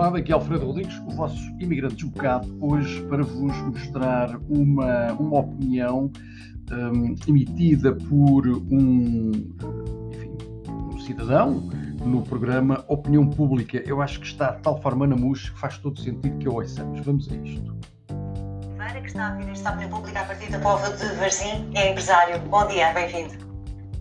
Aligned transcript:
Olá, 0.00 0.08
daqui 0.08 0.32
é 0.32 0.34
Alfredo 0.34 0.64
Rodrigues, 0.64 0.96
o 1.00 1.10
vosso 1.10 1.38
imigrante 1.58 1.96
desbocado, 1.96 2.56
hoje 2.58 3.02
para 3.02 3.22
vos 3.22 3.54
mostrar 3.58 4.34
uma, 4.48 5.12
uma 5.12 5.40
opinião 5.40 6.10
um, 6.72 7.14
emitida 7.28 7.94
por 7.94 8.48
um, 8.48 9.30
enfim, 10.10 10.38
um 10.66 10.98
cidadão 11.00 11.68
no 12.02 12.22
programa 12.22 12.82
Opinião 12.88 13.26
Pública. 13.28 13.82
Eu 13.86 14.00
acho 14.00 14.20
que 14.20 14.26
está 14.26 14.52
de 14.52 14.62
tal 14.62 14.80
forma 14.80 15.06
na 15.06 15.16
mousse 15.16 15.50
que 15.52 15.60
faz 15.60 15.76
todo 15.76 16.00
sentido 16.00 16.38
que 16.38 16.48
eu 16.48 16.54
ouçamos. 16.54 16.98
Vamos 17.04 17.30
a 17.30 17.34
isto. 17.34 17.76
Vera, 18.78 19.02
que 19.02 19.06
está 19.06 19.26
a 19.26 19.34
vir 19.34 19.50
esta 19.50 19.68
Opinião 19.68 19.90
Pública 19.90 20.20
a 20.20 20.24
partir 20.24 20.50
da 20.50 20.60
Pova 20.60 20.96
de 20.96 21.14
Varzim, 21.16 21.70
é 21.74 21.90
empresário. 21.90 22.40
Bom 22.48 22.66
dia, 22.68 22.90
bem-vindo. 22.94 23.49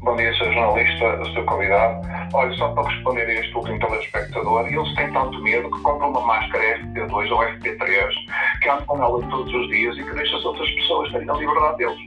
Bom 0.00 0.14
dia, 0.14 0.32
Sr. 0.34 0.52
Jornalista, 0.52 1.24
Sr. 1.24 1.44
Convidado. 1.44 2.06
Olha, 2.32 2.52
só 2.56 2.68
para 2.68 2.88
responder 2.88 3.22
a 3.22 3.32
este 3.32 3.56
último 3.56 3.78
telespectador, 3.80 4.66
eles 4.68 4.94
têm 4.94 5.12
tanto 5.12 5.42
medo 5.42 5.68
que 5.70 5.82
compram 5.82 6.10
uma 6.10 6.20
máscara 6.20 6.78
FP2 6.78 7.30
ou 7.30 7.38
FP3, 7.38 8.14
que 8.60 8.68
andam 8.68 8.86
com 8.86 9.02
ela 9.02 9.20
todos 9.28 9.54
os 9.54 9.68
dias 9.68 9.96
e 9.96 10.02
que 10.02 10.14
deixam 10.14 10.38
as 10.38 10.44
outras 10.44 10.70
pessoas 10.70 11.12
terem 11.12 11.30
a 11.30 11.34
liberdade 11.34 11.76
deles. 11.78 11.98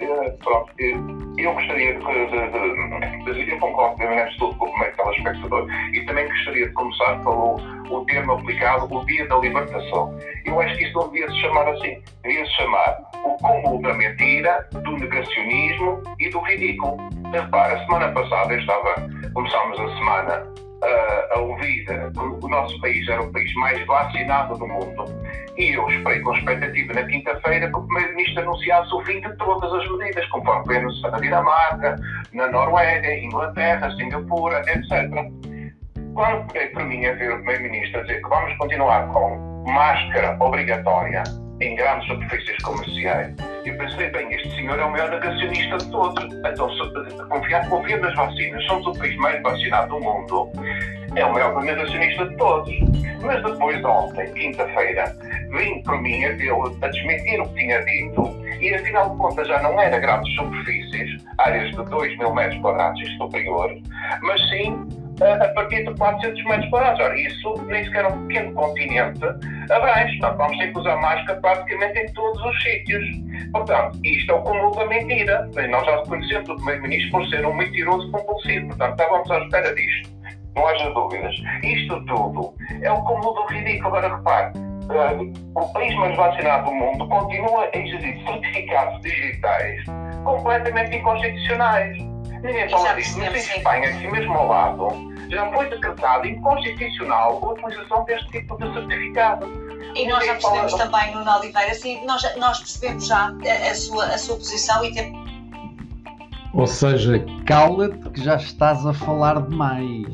Uh, 0.00 0.38
pronto, 0.38 0.72
eu 0.78 1.52
gostaria 1.52 1.98
de, 1.98 2.04
de, 2.04 3.24
de, 3.24 3.44
de, 3.44 3.50
Eu 3.50 3.58
concordo 3.58 3.96
plenamente 3.96 4.38
tudo 4.38 4.54
com 4.56 4.66
o 4.66 4.70
primeiro 4.70 4.96
telespectador 4.96 5.66
e 5.92 6.06
também 6.06 6.28
gostaria 6.28 6.66
de 6.68 6.72
começar 6.72 7.18
pelo 7.22 7.56
o 7.90 8.04
termo 8.06 8.32
aplicado, 8.32 8.92
o 8.92 9.04
Dia 9.06 9.26
da 9.26 9.38
Libertação. 9.38 10.18
Eu 10.44 10.60
acho 10.60 10.76
que 10.76 10.84
isso 10.84 10.94
não 10.94 11.08
devia 11.08 11.28
se 11.30 11.40
chamar 11.40 11.68
assim. 11.68 12.02
Devia 12.22 12.44
se 12.44 12.52
chamar 12.52 12.98
o 13.24 13.36
cúmulo 13.36 13.82
da 13.82 13.94
mentira, 13.94 14.68
do 14.72 14.92
negacionismo 14.92 16.02
e 16.18 16.28
do 16.30 16.40
ridículo. 16.40 16.96
Repara, 17.32 17.74
a 17.74 17.84
semana 17.84 18.08
passada 18.12 18.54
eu 18.54 18.60
estava, 18.60 18.94
começámos 19.32 19.78
a 19.78 19.88
semana 19.98 20.65
uh, 20.86 21.34
a 21.34 21.38
ouvir 21.40 21.84
que 21.84 22.18
o 22.18 22.48
nosso 22.48 22.80
país 22.80 23.08
era 23.08 23.22
o 23.22 23.32
país 23.32 23.52
mais 23.54 23.84
vacinado 23.86 24.56
do 24.56 24.66
mundo 24.66 25.04
e 25.56 25.72
eu 25.72 25.88
esperei 25.88 26.20
com 26.20 26.34
expectativa 26.34 26.92
na 26.92 27.04
quinta-feira 27.04 27.68
que 27.70 27.76
o 27.76 27.82
Primeiro-Ministro 27.82 28.42
anunciasse 28.42 28.94
o 28.94 29.04
fim 29.04 29.20
de 29.20 29.36
todas 29.36 29.72
as 29.72 29.90
medidas, 29.90 30.26
conforme 30.26 30.66
foi 30.66 30.76
anunciado 30.76 31.12
na 31.12 31.20
Dinamarca, 31.20 31.96
na 32.32 32.48
Noruega, 32.48 33.14
Inglaterra, 33.14 33.90
Singapura, 33.96 34.60
etc. 34.60 35.10
Quando 36.14 36.46
peguei 36.52 36.68
para 36.68 36.84
mim 36.84 37.06
a 37.06 37.12
ver 37.14 37.32
o 37.32 37.36
Primeiro-Ministro 37.36 38.00
a 38.00 38.02
dizer 38.02 38.22
que 38.22 38.28
vamos 38.28 38.56
continuar 38.58 39.08
com 39.08 39.64
máscara 39.66 40.36
obrigatória 40.40 41.22
em 41.60 41.74
grandes 41.74 42.06
superfícies 42.06 42.56
comerciais, 42.62 43.34
eu 43.68 43.76
pensei, 43.76 44.10
bem, 44.10 44.32
este 44.32 44.54
senhor 44.54 44.78
é 44.78 44.84
o 44.84 44.90
maior 44.90 45.10
negacionista 45.10 45.78
de 45.78 45.90
todos. 45.90 46.24
Então, 46.24 46.68
confiar, 47.28 47.68
confia 47.68 47.96
nas 47.98 48.14
vacinas, 48.14 48.64
somos 48.66 48.86
o 48.86 48.92
país 48.98 49.16
mais 49.16 49.42
vacinado 49.42 49.88
do 49.88 50.00
mundo, 50.00 50.50
é 51.14 51.24
o 51.24 51.32
maior 51.32 51.62
negacionista 51.62 52.26
de 52.26 52.36
todos. 52.36 52.72
Mas 53.22 53.42
depois, 53.42 53.84
ontem, 53.84 54.32
quinta-feira, 54.34 55.12
vim 55.50 55.82
por 55.82 56.00
mim 56.00 56.24
a 56.24 56.32
vê-lo 56.32 56.76
a 56.82 56.88
desmentir 56.88 57.40
o 57.40 57.48
que 57.48 57.54
tinha 57.54 57.84
dito 57.84 58.36
e, 58.60 58.74
afinal 58.74 59.10
de 59.10 59.16
contas, 59.16 59.48
já 59.48 59.60
não 59.62 59.80
era 59.80 59.98
grandes 59.98 60.32
superfícies, 60.34 61.24
áreas 61.38 61.70
de 61.70 61.84
2 61.84 62.18
mil 62.18 62.34
metros 62.34 62.60
quadrados 62.60 63.00
e 63.00 63.16
superiores, 63.16 63.82
mas 64.22 64.48
sim 64.48 64.86
a 65.22 65.48
partir 65.54 65.84
de 65.84 65.94
400 65.94 66.44
metros 66.44 66.70
quadrados. 66.70 67.00
Ora, 67.00 67.18
isso 67.18 67.54
nem 67.66 67.84
sequer 67.84 68.04
é 68.04 68.08
um 68.08 68.26
pequeno 68.26 68.52
continente 68.52 69.24
abaixo. 69.70 70.18
Portanto, 70.18 70.36
vamos 70.38 70.58
ter 70.58 70.72
que 70.72 70.78
usar 70.78 70.96
máscara 70.96 71.40
praticamente 71.40 71.98
em 71.98 72.12
todos 72.12 72.42
os 72.42 72.62
sítios. 72.62 73.04
Portanto, 73.52 73.98
isto 74.04 74.32
é 74.32 74.34
o 74.34 74.42
cúmulo 74.42 74.74
da 74.76 74.86
mentira. 74.86 75.48
Nós 75.70 75.86
já 75.86 75.96
reconhecemos 75.96 76.48
o 76.48 76.56
Primeiro-Ministro 76.56 77.10
por 77.10 77.28
ser 77.28 77.46
um 77.46 77.54
mentiroso 77.54 78.10
compulsivo. 78.10 78.68
Portanto, 78.68 79.00
estávamos 79.00 79.30
à 79.30 79.38
espera 79.38 79.74
disto. 79.74 80.16
Não 80.54 80.66
haja 80.66 80.90
dúvidas. 80.90 81.34
Isto 81.62 82.04
tudo 82.06 82.54
é 82.82 82.90
o 82.90 83.02
cúmulo 83.02 83.34
do 83.34 83.46
ridículo. 83.52 83.88
Agora, 83.88 84.16
repare, 84.16 84.52
uh, 84.58 85.60
o 85.60 85.72
país 85.72 85.94
mais 85.96 86.16
vacinado 86.16 86.64
do 86.66 86.74
mundo 86.74 87.08
continua 87.08 87.68
a 87.72 87.78
exigir 87.78 88.22
certificados 88.24 89.00
digitais 89.02 89.84
completamente 90.24 90.96
inconstitucionais. 90.96 91.96
Ninguém 92.42 92.68
fala 92.68 92.94
disso. 92.94 93.18
Mas 93.18 93.48
em 93.48 93.56
Espanha, 93.56 93.88
aqui 93.88 94.08
mesmo 94.08 94.34
ao 94.34 94.48
lado, 94.48 95.15
já 95.28 95.50
foi 95.52 95.68
decretado 95.70 96.26
inconstitucional 96.26 97.40
a 97.42 97.52
utilização 97.52 98.04
deste 98.04 98.28
tipo 98.30 98.56
de 98.56 98.72
certificado. 98.72 99.46
E 99.94 100.06
nós 100.08 100.24
já 100.24 100.32
percebemos 100.34 100.74
também, 100.74 101.14
Nuno 101.14 101.30
Oliveira, 101.38 101.70
assim, 101.70 102.04
nós, 102.04 102.22
nós 102.36 102.58
percebemos 102.58 103.06
já 103.06 103.28
a, 103.28 103.70
a, 103.70 103.74
sua, 103.74 104.04
a 104.06 104.18
sua 104.18 104.36
posição 104.36 104.84
e 104.84 104.92
temos. 104.92 105.26
Ou 106.52 106.66
seja, 106.66 107.24
cala-te 107.44 108.10
que 108.10 108.22
já 108.22 108.36
estás 108.36 108.86
a 108.86 108.92
falar 108.92 109.42
demais. 109.42 110.06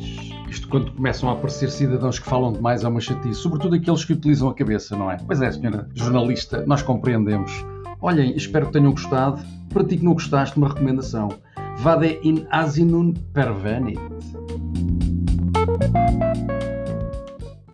Isto 0.49 0.69
quando 0.69 0.93
começam 0.93 1.31
a 1.31 1.33
aparecer 1.33 1.71
cidadãos 1.71 2.19
que 2.19 2.29
falam 2.29 2.53
demais 2.53 2.85
é 2.85 2.89
uma 2.89 3.01
chatice, 3.01 3.41
sobretudo 3.41 3.77
aqueles 3.77 4.05
que 4.05 4.13
utilizam 4.13 4.49
a 4.49 4.55
cabeça, 4.55 4.97
não 4.97 5.11
é? 5.11 5.17
Pois 5.27 5.41
é, 5.41 5.51
senhora 5.51 5.89
jornalista, 5.95 6.65
nós 6.67 6.83
compreendemos. 6.83 7.65
Olhem, 8.01 8.37
espero 8.37 8.67
que 8.67 8.73
tenham 8.73 8.91
gostado. 8.91 9.43
Para 9.73 9.85
ti 9.85 9.97
que 9.97 10.05
não 10.05 10.13
gostaste, 10.13 10.57
uma 10.59 10.69
recomendação. 10.69 11.31
Vade 11.79 12.19
in 12.23 12.47
asinum 12.51 13.15
pervenit. 13.33 13.99